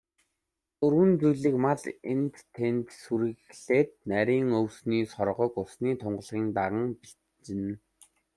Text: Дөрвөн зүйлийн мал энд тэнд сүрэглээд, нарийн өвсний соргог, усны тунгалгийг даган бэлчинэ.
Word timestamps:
Дөрвөн 0.79 1.11
зүйлийн 1.21 1.57
мал 1.65 1.83
энд 2.11 2.35
тэнд 2.55 2.87
сүрэглээд, 3.01 3.89
нарийн 4.09 4.47
өвсний 4.63 5.03
соргог, 5.13 5.51
усны 5.63 5.89
тунгалгийг 6.01 6.47
даган 6.57 6.87
бэлчинэ. 7.01 7.69